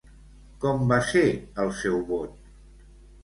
[0.63, 1.21] Com va ser
[1.65, 2.39] el seu vot?